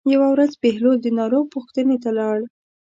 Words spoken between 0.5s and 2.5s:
بهلول د ناروغ پوښتنې ته لاړ.